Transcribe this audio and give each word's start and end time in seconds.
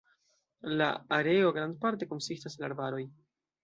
La 0.79 0.87
areo 1.19 1.53
grandparte 1.59 2.11
konsistas 2.15 2.61
el 2.61 2.71
arbaroj. 2.73 3.09